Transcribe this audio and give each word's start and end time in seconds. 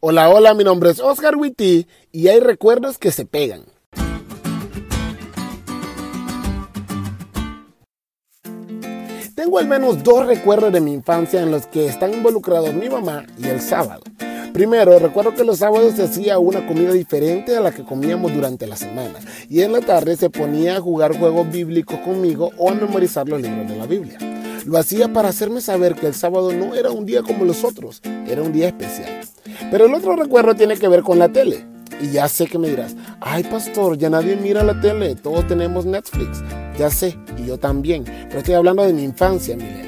Hola, 0.00 0.28
hola, 0.28 0.54
mi 0.54 0.62
nombre 0.62 0.90
es 0.90 1.00
Oscar 1.00 1.34
Witty 1.34 1.88
y 2.12 2.28
hay 2.28 2.38
recuerdos 2.38 2.98
que 2.98 3.10
se 3.10 3.26
pegan. 3.26 3.64
Tengo 9.34 9.58
al 9.58 9.66
menos 9.66 10.04
dos 10.04 10.24
recuerdos 10.24 10.72
de 10.72 10.80
mi 10.80 10.92
infancia 10.92 11.42
en 11.42 11.50
los 11.50 11.66
que 11.66 11.86
están 11.86 12.14
involucrados 12.14 12.72
mi 12.74 12.88
mamá 12.88 13.26
y 13.38 13.48
el 13.48 13.60
sábado. 13.60 14.02
Primero, 14.52 15.00
recuerdo 15.00 15.34
que 15.34 15.42
los 15.42 15.58
sábados 15.58 15.94
se 15.96 16.04
hacía 16.04 16.38
una 16.38 16.64
comida 16.68 16.92
diferente 16.92 17.56
a 17.56 17.60
la 17.60 17.72
que 17.72 17.82
comíamos 17.82 18.32
durante 18.32 18.68
la 18.68 18.76
semana 18.76 19.18
y 19.48 19.62
en 19.62 19.72
la 19.72 19.80
tarde 19.80 20.16
se 20.16 20.30
ponía 20.30 20.76
a 20.76 20.80
jugar 20.80 21.18
juegos 21.18 21.50
bíblicos 21.50 21.98
conmigo 22.02 22.52
o 22.56 22.70
a 22.70 22.74
memorizar 22.74 23.28
los 23.28 23.42
libros 23.42 23.68
de 23.68 23.76
la 23.76 23.86
Biblia. 23.86 24.18
Lo 24.64 24.78
hacía 24.78 25.12
para 25.12 25.30
hacerme 25.30 25.60
saber 25.60 25.96
que 25.96 26.06
el 26.06 26.14
sábado 26.14 26.52
no 26.52 26.76
era 26.76 26.92
un 26.92 27.04
día 27.04 27.24
como 27.24 27.44
los 27.44 27.64
otros, 27.64 28.00
era 28.28 28.42
un 28.42 28.52
día 28.52 28.68
especial. 28.68 29.17
Pero 29.70 29.86
el 29.86 29.94
otro 29.94 30.16
recuerdo 30.16 30.54
tiene 30.54 30.76
que 30.76 30.88
ver 30.88 31.02
con 31.02 31.18
la 31.18 31.28
tele. 31.28 31.66
Y 32.00 32.12
ya 32.12 32.28
sé 32.28 32.46
que 32.46 32.58
me 32.58 32.68
dirás, 32.68 32.94
ay 33.20 33.42
pastor, 33.44 33.98
ya 33.98 34.08
nadie 34.08 34.36
mira 34.36 34.62
la 34.62 34.80
tele, 34.80 35.16
todos 35.16 35.46
tenemos 35.46 35.84
Netflix. 35.84 36.42
Ya 36.78 36.90
sé, 36.90 37.18
y 37.36 37.46
yo 37.46 37.58
también, 37.58 38.04
pero 38.04 38.38
estoy 38.38 38.54
hablando 38.54 38.84
de 38.84 38.92
mi 38.92 39.02
infancia, 39.02 39.56
millennial. 39.56 39.87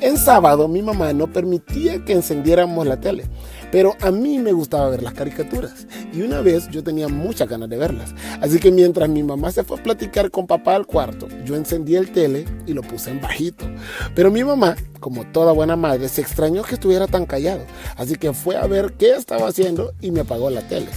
En 0.00 0.16
sábado 0.16 0.68
mi 0.68 0.80
mamá 0.80 1.12
no 1.12 1.26
permitía 1.26 2.04
que 2.04 2.12
encendiéramos 2.12 2.86
la 2.86 3.00
tele. 3.00 3.24
Pero 3.72 3.96
a 4.00 4.10
mí 4.10 4.38
me 4.38 4.52
gustaba 4.52 4.88
ver 4.88 5.02
las 5.02 5.12
caricaturas 5.12 5.86
y 6.12 6.22
una 6.22 6.40
vez 6.40 6.70
yo 6.70 6.82
tenía 6.82 7.08
muchas 7.08 7.48
ganas 7.48 7.68
de 7.68 7.76
verlas. 7.76 8.14
Así 8.40 8.58
que 8.60 8.70
mientras 8.70 9.08
mi 9.08 9.22
mamá 9.22 9.50
se 9.50 9.64
fue 9.64 9.78
a 9.78 9.82
platicar 9.82 10.30
con 10.30 10.46
papá 10.46 10.74
al 10.76 10.86
cuarto, 10.86 11.28
yo 11.44 11.54
encendí 11.54 11.96
el 11.96 12.12
tele 12.12 12.46
y 12.66 12.72
lo 12.72 12.82
puse 12.82 13.10
en 13.10 13.20
bajito. 13.20 13.66
Pero 14.14 14.30
mi 14.30 14.44
mamá, 14.44 14.76
como 15.00 15.24
toda 15.32 15.52
buena 15.52 15.76
madre, 15.76 16.08
se 16.08 16.20
extrañó 16.20 16.62
que 16.62 16.74
estuviera 16.74 17.06
tan 17.08 17.26
callado. 17.26 17.64
Así 17.96 18.14
que 18.14 18.32
fue 18.32 18.56
a 18.56 18.66
ver 18.66 18.94
qué 18.94 19.10
estaba 19.10 19.48
haciendo 19.48 19.92
y 20.00 20.12
me 20.12 20.20
apagó 20.20 20.48
la 20.48 20.62
tele. 20.66 20.88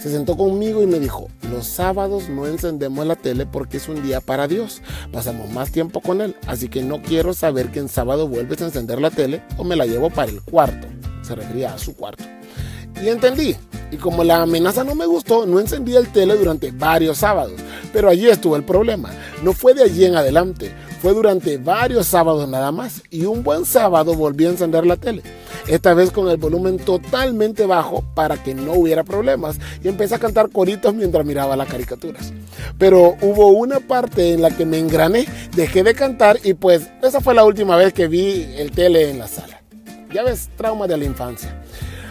Se 0.00 0.10
sentó 0.10 0.36
conmigo 0.36 0.82
y 0.82 0.86
me 0.86 1.00
dijo, 1.00 1.28
los 1.50 1.66
sábados 1.66 2.28
no 2.28 2.46
encendemos 2.46 3.06
la 3.06 3.16
tele 3.16 3.46
porque 3.46 3.76
es 3.76 3.88
un 3.88 4.02
día 4.02 4.20
para 4.20 4.48
Dios. 4.48 4.82
Pasamos 5.12 5.50
más 5.50 5.70
tiempo 5.70 6.00
con 6.00 6.20
Él. 6.20 6.36
Así 6.46 6.68
que 6.68 6.82
no 6.82 7.02
quiero 7.02 7.34
saber 7.34 7.70
que 7.70 7.80
en 7.80 7.88
sábado 7.88 8.28
vuelves 8.28 8.62
a 8.62 8.66
encender 8.66 9.00
la 9.00 9.10
tele 9.10 9.42
o 9.56 9.64
me 9.64 9.76
la 9.76 9.86
llevo 9.86 10.10
para 10.10 10.30
el 10.30 10.42
cuarto 10.42 10.86
se 11.26 11.34
refería 11.34 11.74
a 11.74 11.78
su 11.78 11.94
cuarto. 11.94 12.24
Y 13.02 13.08
entendí. 13.08 13.56
Y 13.90 13.96
como 13.98 14.24
la 14.24 14.42
amenaza 14.42 14.84
no 14.84 14.94
me 14.94 15.06
gustó, 15.06 15.46
no 15.46 15.60
encendí 15.60 15.94
el 15.94 16.08
tele 16.08 16.36
durante 16.36 16.70
varios 16.70 17.18
sábados. 17.18 17.60
Pero 17.92 18.08
allí 18.08 18.28
estuvo 18.28 18.56
el 18.56 18.64
problema. 18.64 19.10
No 19.42 19.52
fue 19.52 19.74
de 19.74 19.82
allí 19.82 20.04
en 20.04 20.16
adelante. 20.16 20.72
Fue 21.06 21.14
durante 21.14 21.56
varios 21.56 22.08
sábados 22.08 22.48
nada 22.48 22.72
más. 22.72 23.00
Y 23.12 23.26
un 23.26 23.44
buen 23.44 23.64
sábado 23.64 24.16
volví 24.16 24.44
a 24.44 24.48
encender 24.48 24.84
la 24.84 24.96
tele. 24.96 25.22
Esta 25.68 25.94
vez 25.94 26.10
con 26.10 26.28
el 26.28 26.36
volumen 26.36 26.78
totalmente 26.78 27.64
bajo 27.64 28.02
para 28.16 28.42
que 28.42 28.56
no 28.56 28.72
hubiera 28.72 29.04
problemas. 29.04 29.56
Y 29.84 29.86
empecé 29.86 30.16
a 30.16 30.18
cantar 30.18 30.50
coritos 30.50 30.92
mientras 30.94 31.24
miraba 31.24 31.54
las 31.54 31.68
caricaturas. 31.68 32.32
Pero 32.76 33.16
hubo 33.22 33.50
una 33.50 33.78
parte 33.78 34.32
en 34.32 34.42
la 34.42 34.50
que 34.50 34.66
me 34.66 34.80
engrané, 34.80 35.26
dejé 35.54 35.84
de 35.84 35.94
cantar 35.94 36.40
y 36.42 36.54
pues 36.54 36.90
esa 37.00 37.20
fue 37.20 37.36
la 37.36 37.44
última 37.44 37.76
vez 37.76 37.92
que 37.92 38.08
vi 38.08 38.44
el 38.56 38.72
tele 38.72 39.08
en 39.08 39.20
la 39.20 39.28
sala. 39.28 39.62
Ya 40.12 40.24
ves, 40.24 40.50
trauma 40.56 40.88
de 40.88 40.96
la 40.96 41.04
infancia. 41.04 41.65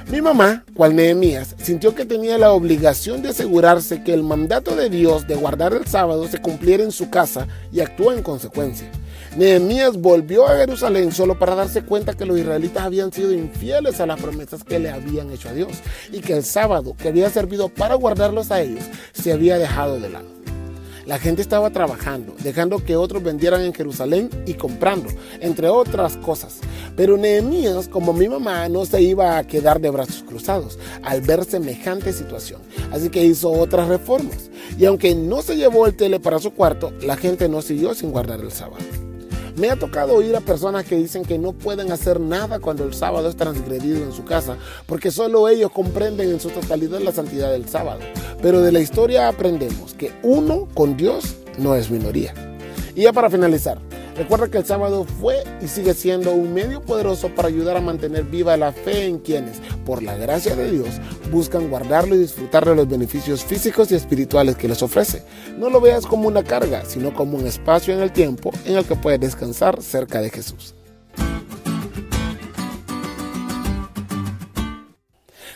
Mi 0.08 0.22
mamá, 0.22 0.64
cual 0.76 0.96
Nehemías, 0.96 1.56
sintió 1.58 1.96
que 1.96 2.06
tenía 2.06 2.38
la 2.38 2.52
obligación 2.52 3.24
de 3.24 3.30
asegurarse 3.30 4.04
que 4.04 4.14
el 4.14 4.22
mandato 4.22 4.76
de 4.76 4.90
Dios 4.90 5.28
de 5.28 5.34
guardar 5.36 5.74
el 5.74 5.88
sábado 5.88 6.28
se 6.28 6.38
cumpliera 6.40 6.84
en 6.84 6.92
su 6.92 7.10
casa 7.10 7.48
y 7.72 7.80
actuó 7.80 8.14
en 8.14 8.22
consecuencia. 8.22 8.88
Nehemías 9.36 9.98
volvió 9.98 10.48
a 10.48 10.58
Jerusalén 10.58 11.12
solo 11.12 11.40
para 11.40 11.56
darse 11.56 11.82
cuenta 11.82 12.14
que 12.14 12.26
los 12.26 12.38
israelitas 12.38 12.84
habían 12.84 13.12
sido 13.12 13.34
infieles 13.34 14.00
a 14.00 14.06
las 14.06 14.22
promesas 14.22 14.64
que 14.64 14.78
le 14.78 14.92
habían 14.92 15.32
hecho 15.32 15.50
a 15.50 15.54
Dios 15.54 15.72
y 16.12 16.20
que 16.20 16.34
el 16.34 16.44
sábado 16.44 16.96
que 16.96 17.08
había 17.08 17.32
servido 17.32 17.70
para 17.70 17.96
guardarlos 17.96 18.52
a 18.52 18.62
ellos 18.62 18.86
se 19.12 19.34
había 19.34 19.58
dejado 19.58 20.00
de 20.00 20.10
lado. 20.10 20.45
La 21.06 21.20
gente 21.20 21.44
estaba 21.44 21.70
trabajando, 21.70 22.36
dejando 22.44 22.84
que 22.84 22.96
otros 22.96 23.22
vendieran 23.22 23.62
en 23.62 23.74
Jerusalén 23.74 24.30
y 24.48 24.56
comprando, 24.56 25.10
entre 25.40 25.70
otras 25.70 26.18
cosas. 26.18 26.62
Pero 26.96 27.16
Nehemías, 27.16 27.88
como 27.88 28.12
mi 28.12 28.28
mamá, 28.28 28.68
no 28.70 28.86
se 28.86 29.04
iba 29.04 29.38
a 29.38 29.46
quedar 29.46 29.80
de 29.80 29.92
brazos 29.92 30.24
cruzados 30.24 30.80
al 31.04 31.22
ver 31.22 31.46
semejante 31.46 32.12
situación. 32.12 32.62
Así 32.92 33.10
que 33.10 33.24
hizo 33.24 33.52
otras 33.52 33.88
reformas. 33.88 34.50
Y 34.80 34.86
aunque 34.86 35.14
no 35.14 35.44
se 35.44 35.56
llevó 35.56 35.86
el 35.86 35.96
tele 35.96 36.20
para 36.20 36.40
su 36.40 36.52
cuarto, 36.54 36.92
la 37.02 37.18
gente 37.18 37.48
no 37.50 37.62
siguió 37.62 37.94
sin 37.94 38.12
guardar 38.12 38.40
el 38.40 38.52
sábado. 38.52 38.84
Me 39.58 39.70
ha 39.70 39.78
tocado 39.78 40.16
oír 40.16 40.36
a 40.36 40.42
personas 40.42 40.84
que 40.84 40.98
dicen 40.98 41.24
que 41.24 41.38
no 41.38 41.54
pueden 41.54 41.92
hacer 41.92 42.20
nada 42.20 42.60
cuando 42.60 42.84
el 42.84 42.94
sábado 42.94 43.30
es 43.30 43.38
transgredido 43.38 44.04
en 44.04 44.12
su 44.12 44.26
casa, 44.26 44.58
porque 44.86 45.12
solo 45.12 45.48
ellos 45.48 45.72
comprenden 45.72 46.30
en 46.30 46.42
su 46.42 46.50
totalidad 46.50 47.00
la 47.00 47.14
santidad 47.14 47.52
del 47.52 47.70
sábado. 47.70 48.02
Pero 48.42 48.62
de 48.62 48.74
la 48.74 48.82
historia 48.82 49.30
aprendemos 49.30 49.94
que 49.94 50.12
uno 50.24 50.68
con 50.74 50.98
Dios 50.98 51.36
no 51.58 51.76
es 51.76 51.90
minoría. 51.90 52.34
Y 52.96 53.04
ya 53.04 53.14
para 53.14 53.30
finalizar, 53.30 53.80
Recuerda 54.16 54.48
que 54.48 54.58
el 54.58 54.66
sábado 54.66 55.04
fue 55.04 55.44
y 55.62 55.68
sigue 55.68 55.94
siendo 55.94 56.32
un 56.32 56.54
medio 56.54 56.82
poderoso 56.82 57.28
para 57.36 57.50
ayudar 57.50 57.76
a 57.76 57.82
mantener 57.82 58.24
viva 58.24 58.56
la 58.56 58.72
fe 58.72 59.08
en 59.08 59.20
quienes, 59.20 59.60
por 59.86 60.02
la 60.02 60.16
gracia 60.16 60.56
de 60.56 60.72
Dios, 60.72 60.88
buscan 61.32 61.70
guardarlo 61.70 62.16
y 62.16 62.20
disfrutar 62.20 62.66
de 62.66 62.76
los 62.76 62.88
beneficios 62.88 63.44
físicos 63.44 63.92
y 63.92 63.96
espirituales 63.96 64.56
que 64.56 64.68
les 64.68 64.82
ofrece. 64.82 65.24
No 65.58 65.70
lo 65.70 65.82
veas 65.82 66.06
como 66.06 66.28
una 66.28 66.44
carga, 66.44 66.86
sino 66.86 67.14
como 67.14 67.38
un 67.38 67.48
espacio 67.48 67.94
en 67.94 68.02
el 68.02 68.12
tiempo 68.12 68.52
en 68.66 68.78
el 68.78 68.86
que 68.86 68.96
puedes 68.96 69.20
descansar 69.20 69.82
cerca 69.82 70.22
de 70.22 70.30
Jesús. 70.30 70.76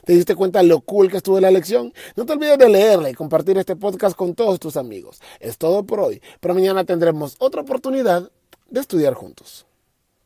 ¿Te 0.10 0.16
diste 0.16 0.36
cuenta 0.36 0.64
lo 0.64 0.82
cool 0.82 1.12
que 1.12 1.18
estuvo 1.18 1.40
la 1.40 1.52
lección? 1.52 1.94
No 2.16 2.26
te 2.26 2.34
olvides 2.34 2.58
de 2.58 2.68
leerla 2.68 3.12
y 3.12 3.14
compartir 3.14 3.60
este 3.60 3.76
podcast 3.76 4.16
con 4.16 4.34
todos 4.34 4.60
tus 4.60 4.76
amigos. 4.76 5.22
Es 5.40 5.60
todo 5.60 5.84
por 5.84 6.00
hoy, 6.00 6.20
pero 6.40 6.56
mañana 6.56 6.84
tendremos 6.84 7.36
otra 7.38 7.62
oportunidad 7.62 8.32
de 8.72 8.80
estudiar 8.80 9.14
juntos. 9.14 9.69